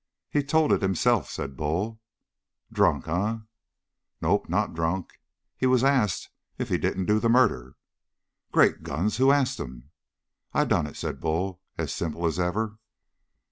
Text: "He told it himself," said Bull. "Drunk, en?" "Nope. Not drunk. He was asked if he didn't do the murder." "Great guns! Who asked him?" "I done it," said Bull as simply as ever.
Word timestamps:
"He 0.31 0.41
told 0.41 0.71
it 0.73 0.81
himself," 0.81 1.29
said 1.29 1.55
Bull. 1.55 2.01
"Drunk, 2.73 3.07
en?" 3.07 3.47
"Nope. 4.19 4.49
Not 4.49 4.73
drunk. 4.73 5.19
He 5.55 5.67
was 5.67 5.83
asked 5.83 6.31
if 6.57 6.69
he 6.69 6.79
didn't 6.79 7.05
do 7.05 7.19
the 7.19 7.29
murder." 7.29 7.75
"Great 8.51 8.81
guns! 8.81 9.17
Who 9.17 9.31
asked 9.31 9.59
him?" 9.59 9.91
"I 10.55 10.65
done 10.65 10.87
it," 10.87 10.95
said 10.97 11.19
Bull 11.21 11.61
as 11.77 11.93
simply 11.93 12.25
as 12.29 12.39
ever. 12.39 12.79